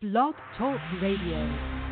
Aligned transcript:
Blog 0.00 0.36
Talk 0.56 0.78
Radio. 1.02 1.87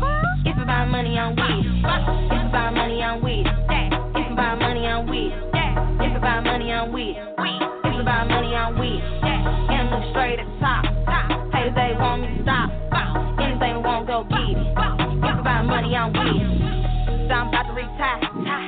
Go 0.00 0.06
get 0.44 0.56
it. 0.56 0.62
About 0.62 0.88
money. 0.88 1.16
If 1.16 1.32
about 1.32 2.74
money. 2.74 3.00
If 3.00 4.32
about 4.32 4.58
money. 4.58 4.84
If 5.98 6.16
about 6.16 6.42
money. 6.44 6.72
If 7.84 8.00
about 8.00 8.28
money, 8.28 8.52
straight 10.10 10.38
at 10.38 10.46
the 10.46 10.54
top. 10.60 10.84
They 11.52 11.92
want 11.98 12.22
me. 12.22 12.28
Anything 13.38 13.72
I 13.72 13.78
want, 13.78 14.06
go 14.06 14.24
it. 14.28 14.56
If 14.58 15.38
about 15.38 15.64
money. 15.66 15.92
So 17.28 17.34
I'm 17.34 17.50
to 17.52 17.72
retire. 17.72 18.20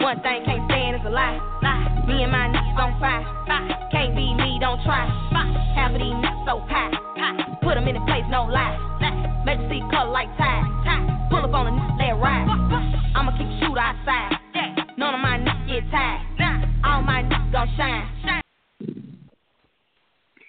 One 0.03 0.21
thing 0.21 0.45
can't 0.45 0.65
stand 0.71 0.97
is 0.97 1.03
a 1.07 1.11
lie. 1.11 1.39
Me 2.07 2.23
and 2.23 2.33
my 2.33 2.49
niggas 2.49 2.79
on 2.79 3.01
fire. 3.01 3.25
Can't 3.91 4.15
be 4.15 4.35
me, 4.35 4.59
don't 4.61 4.83
try. 4.85 5.09
Half 5.75 5.93
of 5.93 6.01
these 6.01 6.15
so 6.45 6.61
high. 6.69 6.91
Put 7.63 7.75
them 7.75 7.89
in 7.89 7.95
the 7.95 8.01
place, 8.07 8.25
no 8.29 8.45
lie. 8.45 8.77
Make 9.45 9.61
see 9.71 9.81
color 9.91 10.11
like 10.11 10.29
tide. 10.37 10.70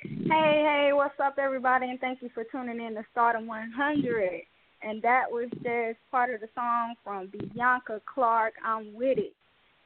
Hey, 0.06 0.64
hey, 0.64 0.90
what's 0.94 1.20
up, 1.20 1.38
everybody? 1.40 1.90
And 1.90 2.00
thank 2.00 2.22
you 2.22 2.30
for 2.36 2.44
tuning 2.44 2.86
in 2.86 2.94
to 2.94 3.04
Starrdom 3.12 3.48
100. 3.48 4.42
And 4.84 5.02
that 5.02 5.24
was 5.32 5.50
just 5.64 5.98
part 6.12 6.32
of 6.32 6.42
the 6.42 6.50
song 6.54 6.94
from 7.04 7.32
Bianca 7.32 8.00
Clarke. 8.14 8.54
I'm 8.64 8.94
with 8.94 9.18
it. 9.18 9.34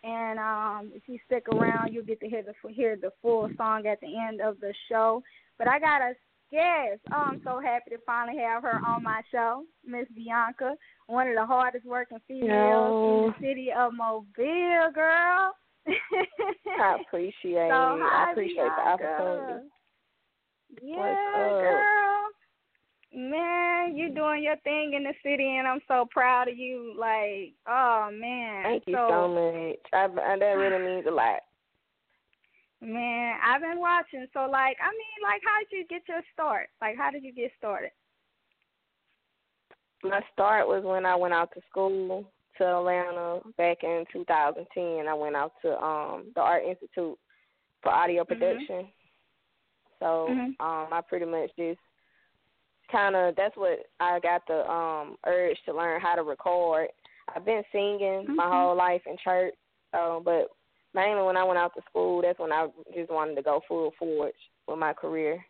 And 0.03 0.37
um, 0.37 0.91
if 0.93 1.03
you 1.07 1.17
stick 1.25 1.47
around, 1.47 1.93
you'll 1.93 2.03
get 2.03 2.19
to 2.19 2.27
hear 2.27 2.43
the 2.43 2.53
hear 2.73 2.97
the 2.97 3.11
full 3.21 3.49
song 3.55 3.87
at 3.87 4.01
the 4.01 4.17
end 4.27 4.41
of 4.41 4.59
the 4.59 4.73
show. 4.89 5.23
But 5.57 5.69
I 5.69 5.79
got 5.79 6.01
a 6.01 6.13
guest. 6.55 7.01
Oh, 7.11 7.25
I'm 7.27 7.41
so 7.43 7.59
happy 7.59 7.91
to 7.91 7.97
finally 8.05 8.37
have 8.39 8.63
her 8.63 8.79
on 8.85 9.03
my 9.03 9.21
show, 9.31 9.63
Miss 9.85 10.07
Bianca, 10.15 10.75
one 11.07 11.27
of 11.27 11.35
the 11.35 11.45
hardest 11.45 11.85
working 11.85 12.19
females 12.27 12.49
Yo. 12.49 13.25
in 13.25 13.27
the 13.27 13.47
city 13.47 13.69
of 13.77 13.93
Mobile, 13.93 14.91
girl. 14.93 15.53
I 15.87 16.97
appreciate 17.07 17.69
So, 17.69 17.99
hi, 18.01 18.27
I 18.27 18.31
appreciate 18.31 18.71
the 18.77 18.89
opportunity. 18.89 19.67
Yeah, 20.81 21.49
girl. 21.61 22.21
Man, 23.13 23.95
you're 23.95 24.09
doing 24.09 24.43
your 24.43 24.57
thing 24.63 24.93
in 24.95 25.03
the 25.03 25.13
city, 25.23 25.57
and 25.57 25.67
I'm 25.67 25.79
so 25.87 26.07
proud 26.11 26.49
of 26.49 26.57
you. 26.57 26.95
Like, 26.97 27.53
oh 27.67 28.09
man. 28.11 28.63
Thank 28.63 28.83
you 28.87 28.95
so, 28.95 29.07
so 29.09 29.27
much. 29.29 29.79
I, 29.93 30.33
I, 30.33 30.39
that 30.39 30.57
really 30.57 30.83
means 30.83 31.05
a 31.07 31.11
lot. 31.11 31.39
Man, 32.85 33.39
I've 33.43 33.61
been 33.61 33.79
watching. 33.79 34.27
So, 34.31 34.41
like, 34.41 34.77
I 34.79 34.91
mean, 34.91 35.19
like, 35.23 35.41
how 35.43 35.59
did 35.59 35.75
you 35.75 35.85
get 35.87 36.07
your 36.07 36.21
start? 36.33 36.69
Like, 36.81 36.95
how 36.97 37.09
did 37.09 37.23
you 37.23 37.33
get 37.33 37.51
started? 37.57 37.89
My 40.03 40.21
start 40.33 40.67
was 40.67 40.83
when 40.83 41.03
I 41.05 41.15
went 41.15 41.33
out 41.33 41.51
to 41.55 41.61
school 41.67 42.31
to 42.57 42.63
Atlanta 42.63 43.39
back 43.57 43.77
in 43.83 44.05
2010. 44.13 45.07
I 45.07 45.13
went 45.15 45.35
out 45.35 45.53
to 45.63 45.81
um 45.83 46.31
the 46.35 46.41
Art 46.41 46.63
Institute 46.63 47.17
for 47.81 47.91
audio 47.91 48.23
Mm-hmm. 48.23 48.33
production. 48.33 48.87
So 49.99 50.27
Mhm. 50.29 50.47
um 50.59 50.93
I 50.93 51.01
pretty 51.09 51.25
much 51.25 51.49
just 51.57 51.79
kind 52.91 53.15
of 53.15 53.35
that's 53.35 53.57
what 53.57 53.79
I 53.99 54.19
got 54.19 54.45
the 54.47 54.69
um 54.69 55.17
urge 55.25 55.57
to 55.65 55.73
learn 55.73 55.99
how 56.01 56.13
to 56.13 56.21
record. 56.23 56.89
I've 57.35 57.45
been 57.45 57.63
singing 57.71 58.27
my 58.35 58.43
Mhm. 58.45 58.49
whole 58.49 58.75
life 58.75 59.01
in 59.07 59.17
church, 59.17 59.55
so 59.91 60.21
but 60.23 60.49
mainly 60.95 61.23
when 61.23 61.37
I 61.37 61.43
went 61.43 61.59
out 61.59 61.73
to 61.75 61.81
school, 61.89 62.21
that's 62.21 62.39
when 62.39 62.51
I 62.51 62.67
just 62.95 63.11
wanted 63.11 63.35
to 63.35 63.41
go 63.43 63.61
full 63.67 63.91
forward 63.99 64.31
with 64.67 64.79
my 64.79 64.93
career. 64.93 65.45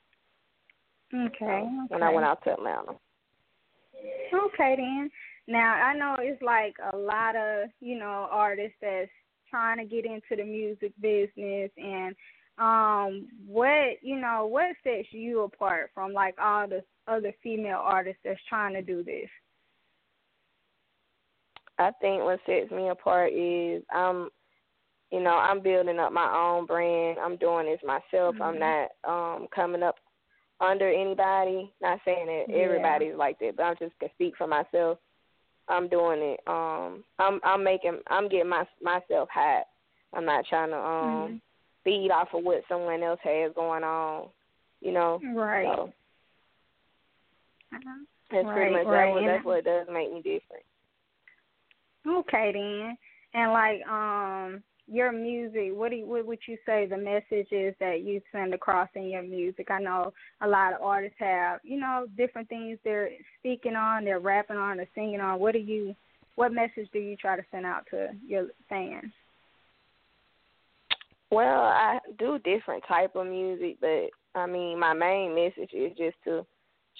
Okay. 1.13 1.63
So, 1.63 1.85
When 1.89 2.03
I 2.03 2.09
went 2.09 2.25
out 2.25 2.43
to 2.43 2.53
Atlanta. 2.53 2.93
Okay 4.33 4.75
then. 4.75 5.09
Now 5.47 5.75
I 5.75 5.95
know 5.95 6.17
it's 6.19 6.41
like 6.41 6.75
a 6.91 6.97
lot 6.97 7.35
of 7.35 7.69
you 7.79 7.97
know 7.97 8.27
artists 8.31 8.77
that's 8.81 9.11
trying 9.49 9.77
to 9.77 9.85
get 9.85 10.05
into 10.05 10.35
the 10.35 10.43
music 10.43 10.91
business, 10.99 11.69
and 11.77 12.15
um, 12.57 13.27
what 13.47 13.97
you 14.01 14.19
know 14.19 14.47
what 14.47 14.75
sets 14.83 15.07
you 15.11 15.43
apart 15.43 15.91
from 15.93 16.13
like 16.13 16.35
all 16.41 16.67
the 16.67 16.83
other 17.07 17.31
female 17.43 17.79
artists 17.81 18.21
that's 18.25 18.39
trying 18.49 18.73
to 18.73 18.81
do 18.81 19.03
this. 19.03 19.29
I 21.77 21.91
think 22.01 22.23
what 22.23 22.39
sets 22.45 22.71
me 22.71 22.89
apart 22.89 23.33
is 23.33 23.83
I'm, 23.93 24.29
you 25.11 25.21
know, 25.21 25.35
I'm 25.35 25.61
building 25.61 25.99
up 25.99 26.11
my 26.11 26.31
own 26.35 26.65
brand. 26.65 27.19
I'm 27.19 27.37
doing 27.37 27.65
this 27.67 27.79
myself. 27.85 28.35
I'm 28.41 28.59
not 28.59 28.89
um 29.07 29.47
coming 29.53 29.83
up 29.83 29.95
under 30.59 30.89
anybody. 30.91 31.71
Not 31.81 31.99
saying 32.05 32.27
that 32.27 32.45
Yeah. 32.49 32.55
everybody's 32.55 33.15
like 33.15 33.39
that, 33.39 33.55
but 33.57 33.63
I'm 33.63 33.75
just 33.77 33.97
gonna 33.99 34.11
speak 34.13 34.35
for 34.37 34.47
myself. 34.47 34.97
I'm 35.67 35.87
doing 35.87 36.19
it. 36.21 36.39
Um, 36.47 37.03
I'm 37.19 37.39
I'm 37.43 37.63
making 37.63 37.99
I'm 38.07 38.29
getting 38.29 38.49
my 38.49 38.67
myself 38.81 39.29
hot. 39.31 39.65
I'm 40.13 40.25
not 40.25 40.45
trying 40.47 40.69
to 40.69 40.77
um 40.77 41.29
Mhm. 41.31 41.41
feed 41.83 42.11
off 42.11 42.33
of 42.33 42.43
what 42.43 42.63
someone 42.67 43.03
else 43.03 43.19
has 43.23 43.51
going 43.53 43.83
on. 43.83 44.29
You 44.81 44.91
know, 44.91 45.21
Right. 45.33 45.65
so 45.65 45.93
Uh-huh. 47.73 48.05
that's 48.31 48.45
Right, 48.45 48.53
pretty 48.53 48.73
much 48.73 48.85
right. 48.87 49.07
that. 49.07 49.13
What, 49.13 49.25
that's 49.25 49.45
what 49.45 49.63
does 49.65 49.87
make 49.91 50.11
me 50.13 50.21
different. 50.21 50.63
Okay 52.07 52.51
then. 52.53 52.97
And 53.33 53.51
like 53.51 53.85
um 53.87 54.63
your 54.87 55.11
music, 55.11 55.71
what 55.73 55.89
do 55.89 55.97
you, 55.97 56.05
what 56.05 56.25
would 56.25 56.39
you 56.47 56.57
say 56.65 56.85
the 56.85 56.97
message 56.97 57.51
is 57.51 57.73
that 57.79 58.03
you 58.03 58.21
send 58.31 58.53
across 58.53 58.89
in 58.95 59.09
your 59.09 59.23
music? 59.23 59.71
I 59.71 59.79
know 59.79 60.13
a 60.41 60.47
lot 60.47 60.73
of 60.73 60.81
artists 60.81 61.17
have, 61.19 61.59
you 61.63 61.79
know, 61.79 62.05
different 62.17 62.49
things 62.49 62.77
they're 62.83 63.09
speaking 63.39 63.75
on, 63.75 64.05
they're 64.05 64.19
rapping 64.19 64.57
on, 64.57 64.77
they're 64.77 64.87
singing 64.93 65.21
on. 65.21 65.39
What 65.39 65.53
do 65.53 65.59
you 65.59 65.95
what 66.35 66.51
message 66.51 66.89
do 66.91 66.99
you 66.99 67.15
try 67.15 67.37
to 67.37 67.45
send 67.49 67.65
out 67.65 67.87
to 67.91 68.09
your 68.27 68.47
fans? 68.67 69.11
Well, 71.31 71.63
I 71.63 71.99
do 72.19 72.39
different 72.39 72.83
type 72.87 73.15
of 73.15 73.25
music, 73.25 73.77
but 73.81 74.09
I 74.35 74.45
mean, 74.45 74.79
my 74.79 74.93
main 74.93 75.33
message 75.33 75.73
is 75.73 75.91
just 75.97 76.17
to 76.25 76.45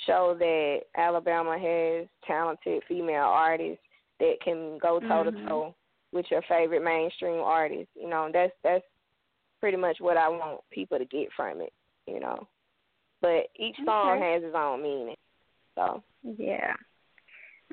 show 0.08 0.36
that 0.40 0.80
Alabama 0.98 1.58
has 1.60 2.08
talented 2.26 2.82
female 2.88 3.24
artists 3.24 3.84
that 4.20 4.36
can 4.44 4.78
go 4.82 5.00
toe 5.00 5.24
to 5.24 5.32
mm-hmm. 5.32 5.48
toe 5.48 5.76
with 6.16 6.26
your 6.32 6.42
favorite 6.50 6.84
mainstream 6.84 7.42
artists. 7.42 7.92
You 7.96 8.10
know, 8.10 8.30
that's 8.34 8.54
that's 8.64 8.84
pretty 9.60 9.78
much 9.78 9.98
what 10.00 10.18
I 10.18 10.30
want 10.30 10.62
people 10.72 10.98
to 10.98 11.06
get 11.06 11.28
from 11.36 11.62
it. 11.62 11.74
You 12.08 12.20
know, 12.20 12.48
but 13.22 13.50
each 13.58 13.76
song 13.86 14.18
Okay. 14.18 14.34
has 14.34 14.44
its 14.44 14.56
own 14.58 14.82
meaning. 14.82 15.16
So 15.76 16.02
Yeah. 16.24 16.74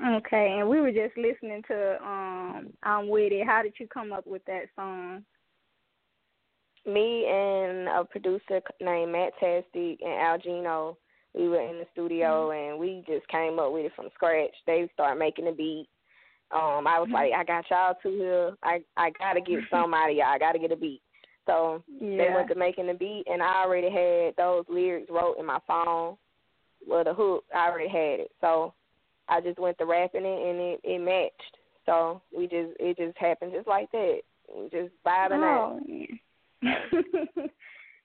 Okay, 0.05 0.57
and 0.59 0.69
we 0.69 0.81
were 0.81 0.91
just 0.91 1.17
listening 1.17 1.63
to 1.69 2.03
um 2.03 2.73
I'm 2.83 3.09
with 3.09 3.33
it. 3.33 3.47
How 3.47 3.63
did 3.63 3.75
you 3.79 3.87
come 3.87 4.13
up 4.13 4.27
with 4.27 4.45
that 4.47 4.65
song? 4.77 5.25
me 6.85 7.27
and 7.27 7.89
a 7.89 8.05
producer 8.05 8.61
named 8.81 9.13
Matt 9.13 9.33
Tastic 9.39 10.01
and 10.03 10.21
Al 10.21 10.39
Gino, 10.39 10.99
we 11.35 11.49
were 11.49 11.61
in 11.61 11.79
the 11.79 11.87
studio 11.93 12.51
and 12.51 12.79
we 12.79 13.05
just 13.07 13.27
came 13.29 13.59
up 13.59 13.73
with 13.73 13.87
it 13.87 13.93
from 13.95 14.09
scratch. 14.15 14.51
They 14.67 14.89
started 14.93 15.19
making 15.19 15.45
the 15.45 15.53
beat. 15.53 15.87
Um, 16.53 16.87
I 16.87 16.99
was 16.99 17.07
Mm-hmm. 17.07 17.15
like, 17.15 17.33
I 17.33 17.45
got 17.45 17.65
y'all 17.71 17.95
two 18.03 18.17
here. 18.19 18.53
I 18.63 18.83
I 18.97 19.11
gotta 19.19 19.41
get 19.41 19.61
some 19.71 19.95
out 19.95 20.11
of 20.11 20.17
y'all. 20.17 20.27
I 20.27 20.39
gotta 20.39 20.59
get 20.59 20.73
a 20.73 20.77
beat. 20.77 21.01
So 21.47 21.83
yeah. 22.01 22.17
they 22.17 22.35
went 22.35 22.49
to 22.49 22.55
making 22.55 22.87
the 22.87 22.95
beat, 22.95 23.25
and 23.27 23.43
I 23.43 23.63
already 23.65 23.91
had 23.91 24.37
those 24.37 24.65
lyrics 24.69 25.11
wrote 25.11 25.39
in 25.39 25.47
my 25.47 25.59
phone. 25.67 26.17
Well, 26.87 27.05
the 27.05 27.15
hook, 27.15 27.45
I 27.55 27.69
already 27.69 27.89
had 27.89 28.21
it. 28.21 28.31
So 28.41 28.75
I 29.29 29.41
just 29.41 29.59
went 29.59 29.79
to 29.79 29.87
rapping 29.87 30.25
it, 30.25 30.49
and 30.49 30.61
it 30.61 30.81
it 30.85 30.99
matched. 31.01 31.57
So 31.87 32.23
we 32.37 32.45
just 32.47 32.71
it 32.79 32.97
just 32.97 33.17
happened 33.19 33.53
just 33.55 33.67
like 33.67 33.91
that. 33.93 34.21
We 34.55 34.65
just 34.71 34.93
vibing 35.07 35.43
out. 35.43 35.81
Oh, 35.81 35.81
yeah. 35.87 36.07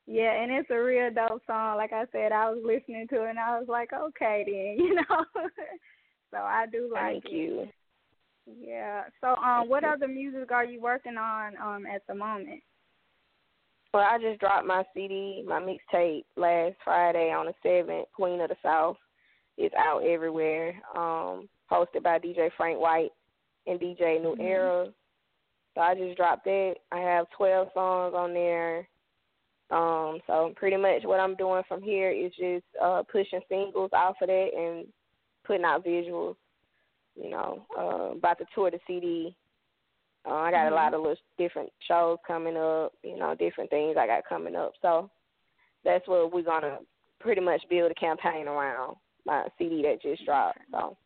yeah, 0.07 0.41
and 0.41 0.51
it's 0.51 0.69
a 0.71 0.81
real 0.81 1.11
dope 1.13 1.41
song. 1.45 1.77
Like 1.77 1.93
I 1.93 2.05
said, 2.11 2.31
I 2.31 2.49
was 2.49 2.59
listening 2.63 3.07
to 3.09 3.23
it 3.25 3.29
and 3.29 3.39
I 3.39 3.59
was 3.59 3.67
like, 3.67 3.91
okay, 3.93 4.43
then, 4.45 4.85
you 4.85 4.95
know. 4.95 5.25
so 6.31 6.37
I 6.37 6.65
do 6.71 6.89
like 6.91 7.23
Thank 7.23 7.25
it. 7.25 7.31
you. 7.31 7.67
Yeah. 8.59 9.03
So, 9.21 9.35
um, 9.35 9.67
what 9.69 9.83
other 9.83 10.07
music 10.07 10.51
are 10.51 10.65
you 10.65 10.79
working 10.81 11.17
on 11.17 11.53
um 11.57 11.85
at 11.85 12.01
the 12.07 12.15
moment? 12.15 12.61
Well, 13.93 14.03
I 14.09 14.17
just 14.19 14.39
dropped 14.39 14.65
my 14.67 14.83
CD, 14.93 15.43
my 15.47 15.59
mixtape 15.59 16.25
last 16.35 16.75
Friday 16.83 17.31
on 17.31 17.47
the 17.47 17.53
seventh. 17.63 18.07
Queen 18.13 18.41
of 18.41 18.49
the 18.49 18.55
South. 18.63 18.97
is 19.57 19.71
out 19.75 20.03
everywhere. 20.03 20.79
Um, 20.95 21.49
hosted 21.71 22.03
by 22.03 22.19
DJ 22.19 22.51
Frank 22.55 22.79
White 22.79 23.09
and 23.65 23.79
DJ 23.79 24.19
New 24.19 24.35
Mhm. 24.35 24.39
Era. 24.43 24.93
So 25.73 25.81
I 25.81 25.95
just 25.95 26.15
dropped 26.15 26.45
that. 26.45 26.75
I 26.91 26.99
have 26.99 27.27
twelve 27.31 27.71
songs 27.73 28.13
on 28.13 28.35
there. 28.35 28.87
Um, 29.71 30.21
so 30.27 30.53
pretty 30.55 30.77
much 30.77 31.03
what 31.05 31.19
I'm 31.19 31.35
doing 31.35 31.63
from 31.63 31.81
here 31.81 32.11
is 32.11 32.31
just 32.35 32.65
uh 32.79 33.01
pushing 33.03 33.41
singles 33.49 33.89
off 33.93 34.21
of 34.21 34.27
that 34.27 34.53
and 34.53 34.93
putting 35.43 35.65
out 35.65 35.83
visuals. 35.83 36.35
You 37.21 37.31
know, 37.31 37.65
uh, 37.77 38.15
about 38.17 38.37
to 38.39 38.45
tour 38.53 38.71
the 38.71 38.79
CD. 38.87 39.35
Uh, 40.25 40.35
I 40.35 40.51
got 40.51 40.67
Mhm. 40.67 40.71
a 40.71 40.75
lot 40.75 40.93
of 40.93 41.01
little 41.01 41.17
different 41.37 41.71
shows 41.87 42.17
coming 42.27 42.57
up. 42.57 42.93
You 43.03 43.17
know, 43.17 43.35
different 43.35 43.69
things 43.69 43.97
I 43.97 44.07
got 44.07 44.25
coming 44.27 44.55
up. 44.55 44.73
So 44.81 45.09
that's 45.83 46.07
what 46.07 46.31
we're 46.31 46.43
gonna 46.43 46.79
pretty 47.19 47.41
much 47.41 47.61
build 47.69 47.91
a 47.91 47.95
campaign 47.95 48.47
around 48.47 48.97
my 49.25 49.47
CD 49.57 49.81
that 49.83 50.01
just 50.01 50.25
dropped. 50.25 50.59
So 50.71 50.97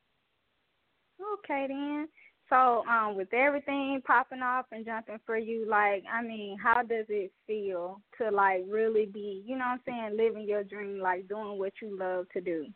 Okay, 1.21 1.67
then. 1.67 2.07
So, 2.49 2.85
um, 2.85 3.15
with 3.15 3.33
everything 3.33 4.01
popping 4.05 4.41
off 4.41 4.65
and 4.71 4.85
jumping 4.85 5.19
for 5.25 5.37
you, 5.37 5.65
like, 5.69 6.03
I 6.11 6.21
mean, 6.21 6.57
how 6.57 6.81
does 6.83 7.05
it 7.07 7.31
feel 7.47 8.01
to 8.17 8.29
like 8.29 8.63
really 8.67 9.05
be, 9.05 9.41
you 9.45 9.55
know 9.57 9.65
what 9.65 9.79
I'm 9.79 9.81
saying, 9.85 10.17
living 10.17 10.47
your 10.47 10.63
dream, 10.63 10.99
like 10.99 11.29
doing 11.29 11.57
what 11.57 11.73
you 11.81 11.97
love 11.97 12.27
to 12.33 12.41
do? 12.41 12.67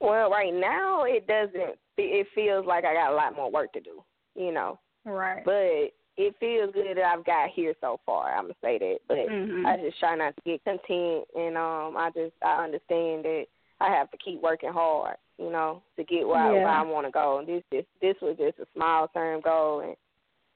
Well, 0.00 0.30
right 0.30 0.52
now 0.52 1.04
it 1.04 1.26
doesn't. 1.26 1.78
It 1.96 2.26
feels 2.34 2.66
like 2.66 2.84
I 2.84 2.94
got 2.94 3.12
a 3.12 3.14
lot 3.14 3.36
more 3.36 3.50
work 3.50 3.72
to 3.74 3.80
do. 3.80 4.02
You 4.34 4.52
know, 4.52 4.78
Right. 5.04 5.44
but 5.44 5.92
it 6.16 6.34
feels 6.38 6.72
good 6.72 6.96
that 6.96 7.04
I've 7.04 7.24
got 7.24 7.50
here 7.50 7.74
so 7.80 8.00
far. 8.06 8.34
I'm 8.34 8.44
gonna 8.44 8.54
say 8.62 8.78
that, 8.78 8.98
but 9.08 9.18
Mhm. 9.18 9.66
I 9.66 9.76
just 9.76 9.98
try 9.98 10.14
not 10.14 10.34
to 10.36 10.42
get 10.44 10.64
content, 10.64 11.26
and 11.34 11.56
um, 11.56 11.96
I 11.96 12.10
just 12.14 12.34
I 12.42 12.64
understand 12.64 13.24
that 13.24 13.46
I 13.80 13.88
have 13.90 14.10
to 14.10 14.18
keep 14.18 14.40
working 14.40 14.72
hard, 14.72 15.16
you 15.38 15.50
know, 15.50 15.82
to 15.96 16.04
get 16.04 16.26
where, 16.26 16.36
I, 16.38 16.52
where 16.52 16.68
I 16.68 16.82
want 16.82 17.06
to 17.06 17.10
go. 17.10 17.38
And 17.38 17.48
this 17.48 17.64
this 17.70 17.86
this 18.00 18.16
was 18.20 18.36
just 18.38 18.58
a 18.58 18.66
small 18.74 19.08
term 19.08 19.40
goal, 19.40 19.80
and 19.80 19.96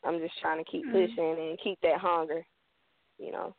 I'm 0.04 0.20
just 0.20 0.38
trying 0.40 0.62
to 0.62 0.70
keep 0.70 0.86
Mhm. 0.86 0.92
pushing 0.92 1.38
and 1.48 1.58
keep 1.60 1.80
that 1.80 1.98
hunger, 1.98 2.44
you 3.18 3.32
know. 3.32 3.54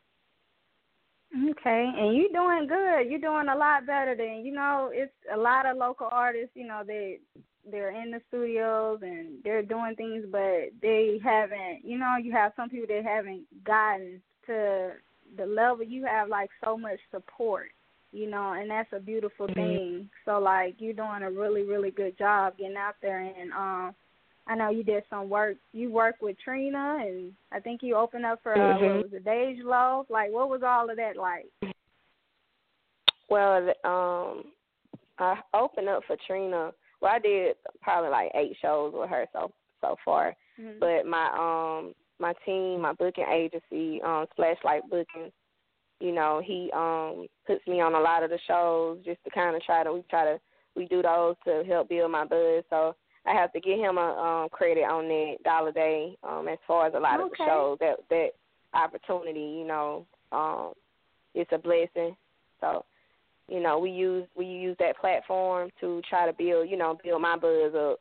Okay, 1.33 1.91
and 1.97 2.15
you're 2.15 2.29
doing 2.31 2.67
good. 2.67 3.09
You're 3.09 3.19
doing 3.19 3.49
a 3.49 3.57
lot 3.57 3.85
better 3.85 4.15
than 4.15 4.45
you 4.45 4.53
know. 4.53 4.89
It's 4.93 5.11
a 5.33 5.37
lot 5.37 5.65
of 5.65 5.77
local 5.77 6.07
artists. 6.11 6.55
You 6.55 6.67
know, 6.67 6.81
they 6.85 7.19
they're 7.69 7.91
in 7.91 8.11
the 8.11 8.21
studios 8.29 8.99
and 9.01 9.43
they're 9.43 9.63
doing 9.63 9.95
things, 9.95 10.25
but 10.31 10.69
they 10.81 11.19
haven't. 11.23 11.83
You 11.83 11.97
know, 11.97 12.15
you 12.21 12.31
have 12.31 12.53
some 12.55 12.69
people 12.69 12.87
that 12.87 13.03
haven't 13.03 13.43
gotten 13.65 14.21
to 14.45 14.91
the 15.37 15.45
level 15.45 15.83
you 15.83 16.05
have. 16.05 16.29
Like 16.29 16.49
so 16.63 16.77
much 16.77 16.99
support. 17.11 17.71
You 18.11 18.29
know, 18.29 18.53
and 18.53 18.69
that's 18.69 18.93
a 18.93 18.99
beautiful 18.99 19.47
Mhm. 19.47 19.55
thing. 19.55 20.09
So 20.23 20.39
like 20.39 20.75
you're 20.79 20.93
doing 20.93 21.23
a 21.23 21.31
really 21.31 21.63
really 21.63 21.91
good 21.91 22.17
job 22.17 22.57
getting 22.57 22.77
out 22.77 22.95
there 23.01 23.19
and 23.19 23.51
um. 23.51 23.95
I 24.47 24.55
know 24.55 24.69
you 24.69 24.83
did 24.83 25.03
some 25.09 25.29
work. 25.29 25.57
You 25.73 25.89
worked 25.91 26.21
with 26.21 26.37
Trina, 26.43 26.99
and 27.01 27.33
I 27.51 27.59
think 27.59 27.81
you 27.81 27.95
opened 27.95 28.25
up 28.25 28.41
for 28.43 28.53
uh, 28.53 28.77
Mhm. 28.77 28.81
what 28.81 29.03
was 29.03 29.13
it, 29.13 29.23
Dej 29.23 29.63
Loaf? 29.63 30.09
Like, 30.09 30.31
what 30.31 30.49
was 30.49 30.61
all 30.61 30.89
of 30.89 30.97
that 30.97 31.17
like? 31.17 31.51
Well, 33.29 33.73
um, 33.83 34.51
I 35.17 35.41
opened 35.53 35.89
up 35.89 36.03
for 36.05 36.15
Trina. 36.27 36.73
Well, 37.01 37.11
I 37.11 37.19
did 37.19 37.55
probably 37.81 38.09
like 38.09 38.31
eight 38.35 38.55
shows 38.61 38.93
with 38.93 39.09
her 39.09 39.27
so 39.33 39.51
so 39.81 39.95
far. 40.05 40.35
Mhm. 40.59 40.79
But 40.79 41.05
my 41.05 41.29
um 41.33 41.95
my 42.19 42.33
team, 42.45 42.81
my 42.81 42.93
booking 42.93 43.25
agency, 43.27 44.01
um, 44.03 44.27
Splashlight 44.31 44.87
Booking, 44.89 45.31
you 45.99 46.11
know, 46.11 46.39
he 46.39 46.71
um 46.71 47.27
puts 47.45 47.65
me 47.67 47.81
on 47.81 47.95
a 47.95 47.99
lot 47.99 48.23
of 48.23 48.29
the 48.29 48.39
shows 48.39 49.03
just 49.03 49.23
to 49.23 49.29
kind 49.31 49.55
of 49.55 49.63
try 49.63 49.83
to 49.83 49.93
we 49.93 50.01
try 50.03 50.23
to 50.23 50.39
we 50.75 50.85
do 50.85 51.01
those 51.01 51.35
to 51.45 51.63
help 51.65 51.89
build 51.89 52.11
my 52.11 52.25
buzz. 52.25 52.63
So 52.69 52.95
I 53.27 53.33
have 53.33 53.51
to 53.53 53.59
give 53.59 53.79
him 53.79 53.97
a 53.97 54.43
um 54.45 54.49
credit 54.49 54.83
on 54.83 55.07
that 55.07 55.35
dollar 55.43 55.71
day 55.71 56.15
um 56.23 56.47
as 56.47 56.57
far 56.67 56.87
as 56.87 56.93
a 56.95 56.99
lot 56.99 57.19
of 57.19 57.29
the 57.29 57.35
shows 57.37 57.77
that 57.79 57.97
that 58.09 58.29
opportunity, 58.73 59.39
you 59.59 59.65
know, 59.65 60.05
um 60.31 60.73
it's 61.33 61.51
a 61.53 61.57
blessing. 61.57 62.15
So 62.61 62.85
you 63.47 63.59
know, 63.61 63.77
we 63.79 63.91
use 63.91 64.27
we 64.35 64.45
use 64.45 64.75
that 64.79 64.97
platform 64.99 65.69
to 65.81 66.01
try 66.09 66.25
to 66.25 66.33
build, 66.33 66.69
you 66.69 66.77
know, 66.77 66.97
build 67.03 67.21
my 67.21 67.37
buzz 67.37 67.73
up 67.75 67.99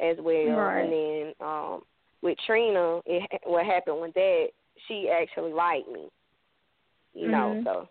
as 0.00 0.16
well. 0.20 0.56
Right. 0.56 0.82
And 0.82 0.92
then 0.92 1.34
um 1.46 1.82
with 2.22 2.38
Trina, 2.46 3.00
it 3.06 3.28
what 3.44 3.66
happened 3.66 4.00
with 4.00 4.14
that, 4.14 4.46
she 4.88 5.08
actually 5.10 5.52
liked 5.52 5.88
me. 5.88 6.08
You 7.14 7.28
know, 7.28 7.56
Mhm. 7.56 7.64
so 7.64 7.88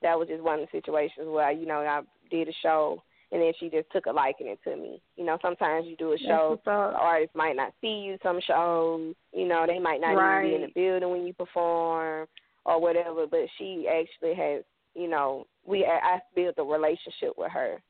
that 0.00 0.18
was 0.18 0.28
just 0.28 0.42
one 0.42 0.60
of 0.60 0.66
the 0.66 0.78
situations 0.78 1.28
where 1.28 1.50
you 1.50 1.66
know 1.66 1.80
I 1.80 2.02
did 2.30 2.48
a 2.48 2.52
show 2.62 3.02
and 3.32 3.40
then 3.40 3.52
she 3.58 3.70
just 3.70 3.90
took 3.90 4.06
a 4.06 4.12
liking 4.12 4.54
to 4.62 4.76
me. 4.76 5.00
You 5.16 5.24
know, 5.24 5.38
sometimes 5.40 5.86
you 5.88 5.96
do 5.96 6.12
a 6.12 6.18
show, 6.18 6.60
the 6.64 7.26
might 7.34 7.56
not 7.56 7.72
see 7.80 8.02
you 8.04 8.18
some 8.22 8.40
shows, 8.46 9.14
you 9.32 9.48
know, 9.48 9.64
they 9.66 9.78
might 9.78 10.02
not 10.02 10.14
even 10.42 10.50
be 10.50 10.54
in 10.56 10.60
the 10.62 10.72
building 10.74 11.10
when 11.10 11.26
you 11.26 11.32
perform 11.32 12.28
or 12.66 12.80
whatever, 12.80 13.26
but 13.26 13.40
she 13.58 13.88
actually 13.88 14.34
has, 14.34 14.62
you 14.94 15.08
know, 15.08 15.46
we 15.64 15.84
I 15.84 16.20
built 16.34 16.56
a 16.58 16.62
relationship 16.62 17.32
with 17.38 17.50
her 17.50 17.82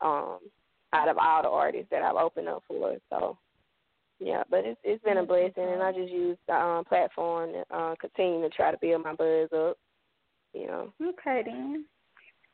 um 0.00 0.38
out 0.92 1.08
of 1.08 1.18
all 1.18 1.42
the 1.42 1.48
artists 1.48 1.88
that 1.90 2.02
I've 2.02 2.16
opened 2.16 2.48
up 2.48 2.64
for. 2.66 2.96
So 3.10 3.38
yeah, 4.18 4.42
but 4.50 4.64
it's 4.64 4.80
it's 4.82 5.04
been 5.04 5.18
a 5.18 5.24
blessing 5.24 5.52
and 5.56 5.82
I 5.82 5.92
just 5.92 6.12
use 6.12 6.36
the 6.48 6.54
um 6.54 6.84
platform 6.84 7.52
to 7.52 7.76
uh, 7.76 7.94
continue 8.00 8.42
to 8.42 8.50
try 8.50 8.72
to 8.72 8.78
build 8.80 9.04
my 9.04 9.14
buzz 9.14 9.50
up, 9.52 9.78
you 10.52 10.66
know. 10.66 10.92
Okay 11.00 11.42
then. 11.46 11.84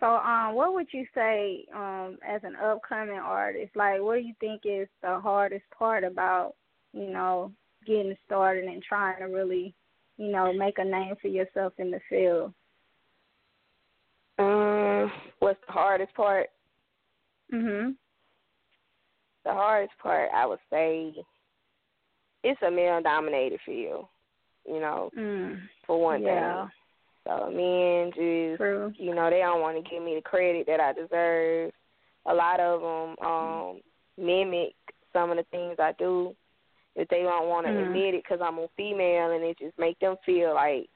So, 0.01 0.07
um, 0.07 0.55
what 0.55 0.73
would 0.73 0.89
you 0.93 1.07
say, 1.15 1.67
um, 1.75 2.19
as 2.27 2.43
an 2.43 2.57
upcoming 2.57 3.19
artist? 3.19 3.77
Like, 3.77 4.01
what 4.01 4.17
do 4.17 4.23
you 4.23 4.35
think 4.41 4.63
is 4.65 4.89
the 5.03 5.21
hardest 5.21 5.65
part 5.77 6.05
about, 6.05 6.55
you 6.95 7.09
know, 7.11 7.53
getting 7.87 8.17
started 8.25 8.65
and 8.65 8.83
trying 8.83 9.19
to 9.19 9.27
really, 9.27 9.75
you 10.17 10.29
know, 10.29 10.53
make 10.55 10.79
a 10.79 10.85
name 10.85 11.15
for 11.21 11.29
yourself 11.29 11.75
in 11.79 11.91
the 11.91 12.01
field? 12.09 12.55
Um, 14.39 15.13
what's 15.41 15.61
the 15.67 15.73
hardest 15.73 16.15
part? 16.15 16.49
Mhm. 17.53 17.95
The 19.45 19.53
hardest 19.53 19.97
part, 19.99 20.31
I 20.33 20.47
would 20.47 20.61
say, 20.71 21.15
it's 22.43 22.63
a 22.63 22.71
male 22.71 23.03
dominated 23.03 23.61
field. 23.67 24.09
You 24.67 24.81
know, 24.81 25.11
Mm. 25.15 25.69
for 25.85 26.01
one 26.01 26.23
Yeah. 26.23 26.65
thing. 26.65 26.73
So 27.27 27.51
men 27.51 28.11
just, 28.15 28.59
True. 28.59 28.93
you 28.97 29.15
know, 29.15 29.29
they 29.31 29.41
don't 29.41 29.61
want 29.61 29.77
to 29.83 29.91
give 29.91 30.03
me 30.03 30.15
the 30.15 30.23
credit 30.23 30.67
that 30.67 30.81
I 30.81 30.93
deserve. 30.93 31.73
A 32.27 32.35
lot 32.35 32.61
of 32.61 32.81
them 32.81 33.27
um 33.27 33.81
mimic 34.19 34.75
some 35.13 35.31
of 35.31 35.37
the 35.37 35.45
things 35.51 35.77
I 35.79 35.93
do. 35.99 36.35
If 36.97 37.09
they 37.09 37.23
don't 37.23 37.49
want 37.49 37.67
to 37.67 37.73
Mm. 37.73 37.87
admit 37.87 38.15
it 38.15 38.25
because 38.25 38.41
I'm 38.43 38.59
a 38.59 38.67
female, 38.77 39.31
and 39.31 39.45
it 39.45 39.59
just 39.59 39.79
make 39.79 39.99
them 40.01 40.17
feel 40.27 40.55
like, 40.55 40.89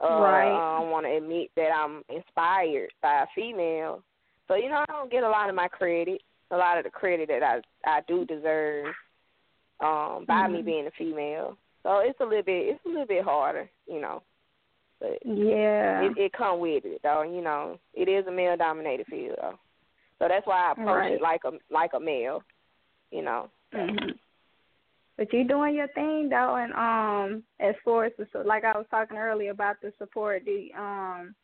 uh, 0.00 0.08
Right. 0.08 0.48
I 0.48 0.80
don't 0.80 0.90
want 0.90 1.06
to 1.06 1.16
admit 1.16 1.50
that 1.56 1.70
I'm 1.70 2.02
inspired 2.08 2.90
by 3.02 3.22
a 3.22 3.26
female. 3.34 4.02
So 4.48 4.56
you 4.56 4.68
know, 4.68 4.84
I 4.88 4.92
don't 4.92 5.10
get 5.12 5.22
a 5.22 5.28
lot 5.28 5.48
of 5.48 5.54
my 5.54 5.68
credit. 5.68 6.22
A 6.50 6.56
lot 6.56 6.78
of 6.78 6.84
the 6.84 6.90
credit 6.90 7.28
that 7.28 7.42
I 7.42 7.60
I 7.84 8.00
do 8.08 8.24
deserve 8.24 8.94
um 9.80 10.24
by 10.26 10.48
me 10.48 10.62
Mhm. 10.62 10.64
being 10.64 10.86
a 10.86 10.90
female. 10.92 11.56
So 11.82 11.98
it's 12.00 12.20
a 12.20 12.24
little 12.24 12.42
bit 12.42 12.68
it's 12.68 12.84
a 12.84 12.88
little 12.88 13.06
bit 13.06 13.24
harder, 13.24 13.70
you 13.86 14.00
know. 14.00 14.22
But 15.00 15.18
Yeah. 15.24 16.02
it, 16.02 16.18
it 16.18 16.32
come 16.32 16.60
with 16.60 16.84
it 16.84 17.00
though, 17.02 17.22
you 17.22 17.40
know. 17.40 17.78
It 17.94 18.08
is 18.08 18.26
a 18.26 18.30
male 18.30 18.56
dominated 18.56 19.06
field 19.06 19.38
though. 19.40 19.58
So 20.18 20.28
that's 20.28 20.46
why 20.46 20.68
I 20.68 20.72
approach 20.72 20.86
Right. 20.86 21.12
it 21.12 21.22
like 21.22 21.44
a 21.44 21.52
like 21.70 21.94
a 21.94 22.00
male, 22.00 22.42
you 23.10 23.22
know. 23.22 23.48
Mhm. 23.72 24.18
But 25.16 25.32
you're 25.32 25.44
doing 25.44 25.74
your 25.74 25.88
thing 25.88 26.28
though, 26.28 26.56
and 26.56 26.72
um, 26.74 27.44
as 27.58 27.74
far 27.84 28.04
as 28.04 28.12
the 28.16 28.26
like 28.44 28.64
I 28.64 28.76
was 28.76 28.86
talking 28.90 29.16
earlier 29.18 29.50
about 29.50 29.80
the 29.80 29.92
support, 29.98 30.44
the 30.44 30.72
um, 30.76 31.34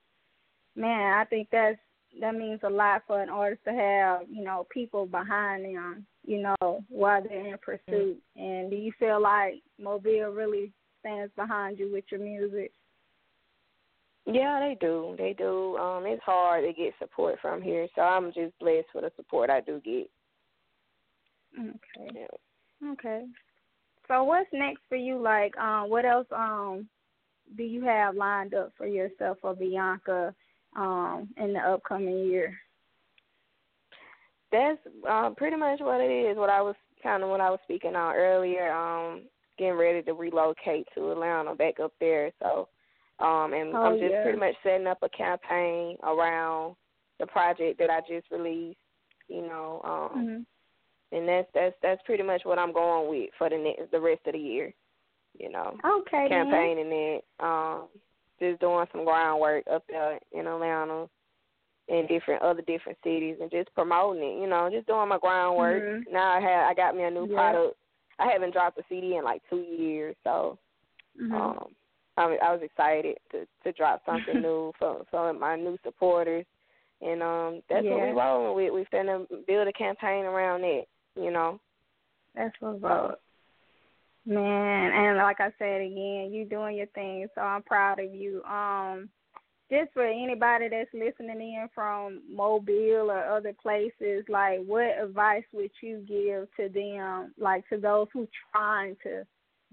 man, 0.75 1.15
I 1.15 1.25
think 1.25 1.49
that's 1.51 1.79
that 2.21 2.35
means 2.35 2.61
a 2.63 2.71
lot 2.71 3.03
for 3.07 3.21
an 3.21 3.29
artist 3.29 3.65
to 3.65 3.73
have, 3.73 4.23
you 4.31 4.43
know, 4.45 4.67
people 4.71 5.05
behind 5.07 5.65
them, 5.65 6.07
you 6.25 6.43
know, 6.43 6.83
while 6.89 7.23
they're 7.23 7.47
in 7.47 7.59
pursuit. 7.59 8.19
Mm-hmm. 8.39 8.43
And 8.43 8.71
do 8.71 8.77
you 8.77 8.93
feel 8.99 9.21
like 9.21 9.63
Mobile 9.79 10.31
really 10.31 10.73
stands 11.01 11.33
behind 11.37 11.79
you 11.79 11.93
with 11.93 12.05
your 12.11 12.21
music? 12.21 12.73
Yeah, 14.27 14.59
they 14.61 14.77
do. 14.81 15.15
They 15.17 15.35
do. 15.39 15.77
Um, 15.77 16.05
it's 16.05 16.23
hard 16.25 16.65
to 16.65 16.73
get 16.73 16.95
support 16.99 17.39
from 17.41 17.63
here, 17.63 17.87
so 17.95 18.03
I'm 18.03 18.33
just 18.33 18.59
blessed 18.59 18.89
for 18.93 19.01
the 19.01 19.13
support 19.17 19.51
I 19.51 19.61
do 19.61 19.81
get. 19.85 20.11
Okay. 21.59 22.11
Yeah. 22.13 22.91
Okay. 22.93 23.25
So 24.09 24.25
what's 24.25 24.49
next 24.53 24.83
for 24.89 24.97
you? 24.97 25.19
Like, 25.19 25.57
um, 25.57 25.89
what 25.91 26.05
else 26.05 26.27
um 26.33 26.89
do 27.57 27.63
you 27.63 27.85
have 27.85 28.17
lined 28.17 28.55
up 28.55 28.73
for 28.77 28.87
yourself 28.87 29.39
or 29.43 29.55
Bianca 29.55 30.35
um 30.77 31.29
in 31.37 31.53
the 31.53 31.61
upcoming 31.61 32.27
year? 32.27 32.59
That's 34.51 34.79
uh, 35.09 35.31
pretty 35.31 35.57
much 35.57 35.81
what 35.81 36.01
it 36.01 36.11
is. 36.11 36.37
What 36.37 36.51
I 36.51 36.63
was 36.63 36.75
kind 37.03 37.23
of 37.23 37.29
what 37.29 37.41
I 37.41 37.51
was 37.51 37.61
speaking 37.65 37.95
on 37.95 38.15
earlier. 38.15 38.73
Um, 38.73 39.23
getting 39.59 39.75
ready 39.75 40.03
to 40.03 40.13
relocate 40.13 40.87
to 40.95 41.13
Atlanta, 41.13 41.55
back 41.55 41.81
up 41.81 41.93
there. 42.01 42.31
So 42.41 42.69
um, 43.19 43.53
and 43.55 43.75
oh, 43.75 43.83
I'm 43.83 43.99
just 43.99 44.13
yeah. 44.13 44.23
pretty 44.23 44.39
much 44.39 44.55
setting 44.63 44.87
up 44.87 44.99
a 45.03 45.09
campaign 45.09 45.97
around 46.03 46.77
the 47.19 47.27
project 47.27 47.79
that 47.79 47.91
I 47.91 48.01
just 48.01 48.31
released. 48.31 48.79
You 49.29 49.43
know, 49.43 49.81
um, 49.85 50.19
mm-hmm. 50.19 51.17
and 51.17 51.29
that's 51.29 51.49
that's 51.55 51.75
that's 51.83 52.03
pretty 52.05 52.23
much 52.23 52.43
what 52.45 52.59
I'm 52.59 52.73
going 52.73 53.09
with 53.09 53.31
for 53.39 53.49
the 53.49 53.57
next 53.57 53.91
the 53.91 54.01
rest 54.01 54.21
of 54.27 54.35
the 54.35 54.39
year. 54.39 54.73
You 55.39 55.51
know, 55.51 55.77
okay, 55.85 56.27
campaigning 56.29 56.93
it, 56.93 57.25
um, 57.41 57.89
just 58.39 58.61
doing 58.61 58.87
some 58.93 59.05
groundwork 59.05 59.65
up 59.71 59.85
there 59.89 60.19
in 60.33 60.47
Atlanta 60.47 61.09
and 61.89 62.09
different 62.09 62.43
other 62.43 62.63
different 62.63 62.99
cities 63.03 63.37
and 63.41 63.51
just 63.51 63.73
promoting 63.75 64.23
it. 64.23 64.41
You 64.41 64.49
know, 64.49 64.69
just 64.71 64.87
doing 64.87 65.09
my 65.09 65.19
groundwork. 65.19 65.83
Mm-hmm. 65.83 66.13
Now 66.13 66.37
I 66.37 66.41
have 66.41 66.71
I 66.71 66.75
got 66.75 66.95
me 66.95 67.05
a 67.05 67.11
new 67.11 67.27
yeah. 67.29 67.35
product. 67.35 67.77
I 68.19 68.31
haven't 68.31 68.53
dropped 68.53 68.79
a 68.79 68.83
CD 68.89 69.17
in 69.17 69.25
like 69.25 69.43
two 69.51 69.61
years, 69.61 70.15
so 70.23 70.59
mm-hmm. 71.21 71.35
um 71.35 71.69
I, 72.17 72.37
I 72.43 72.53
was 72.53 72.63
excited 72.63 73.17
to 73.33 73.47
to 73.65 73.73
drop 73.73 74.03
something 74.07 74.41
new 74.43 74.73
for 74.79 75.05
for 75.11 75.33
my 75.33 75.57
new 75.57 75.77
supporters, 75.85 76.47
and 77.01 77.23
um 77.23 77.63
that's 77.69 77.85
yeah. 77.85 77.91
what 77.91 78.07
we 78.07 78.13
rolling 78.13 78.57
with. 78.57 78.75
We 78.75 78.97
finna 78.97 79.27
build 79.47 79.69
a 79.69 79.73
campaign 79.73 80.25
around 80.25 80.65
it. 80.65 80.89
You 81.15 81.31
know. 81.31 81.61
That's 82.35 82.55
what's 82.61 82.85
up. 82.85 83.21
Man, 84.27 84.93
and 84.93 85.19
like 85.19 85.41
I 85.41 85.53
said 85.59 85.81
again, 85.81 86.31
you 86.33 86.47
doing 86.51 86.77
your 86.77 86.87
thing, 86.89 87.29
so 87.35 87.41
I'm 87.41 87.63
proud 87.63 88.01
of 88.01 88.13
you. 88.13 88.43
Um, 88.43 89.09
just 89.71 89.93
for 89.93 90.05
anybody 90.05 90.69
that's 90.69 90.91
listening 90.93 91.41
in 91.41 91.69
from 91.75 92.23
Mobile 92.29 93.11
or 93.11 93.25
other 93.25 93.53
places, 93.61 94.25
like 94.29 94.61
what 94.65 95.03
advice 95.03 95.45
would 95.53 95.71
you 95.81 96.05
give 96.07 96.49
to 96.57 96.73
them, 96.73 97.35
like 97.39 97.69
to 97.69 97.79
those 97.79 98.09
who 98.13 98.29
trying 98.53 98.97
to 99.03 99.25